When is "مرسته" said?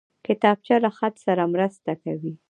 1.53-1.91